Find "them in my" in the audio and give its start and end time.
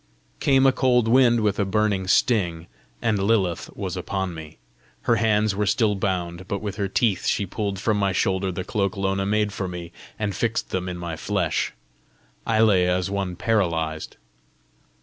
10.71-11.15